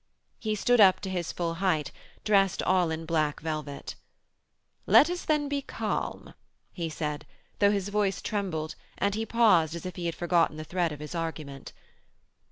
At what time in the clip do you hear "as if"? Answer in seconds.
9.75-9.97